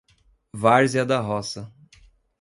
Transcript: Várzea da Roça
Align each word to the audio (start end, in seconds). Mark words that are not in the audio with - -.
Várzea 0.51 1.05
da 1.05 1.19
Roça 1.21 1.71